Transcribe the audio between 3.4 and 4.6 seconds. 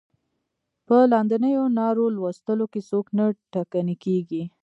ټکنی کیږي.